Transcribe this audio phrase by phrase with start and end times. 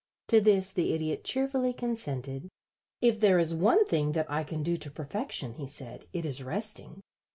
[0.29, 2.49] To this the Idiot cheerfully consented.
[3.03, 6.41] "If there is one thing that I can do to perfection," he said, "it is
[6.41, 7.01] resting.